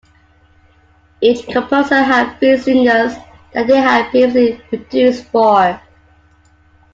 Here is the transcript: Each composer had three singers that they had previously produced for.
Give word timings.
Each 1.21 1.45
composer 1.45 2.01
had 2.01 2.39
three 2.39 2.57
singers 2.57 3.13
that 3.53 3.67
they 3.67 3.75
had 3.79 4.09
previously 4.09 4.53
produced 4.71 5.25
for. 5.25 5.79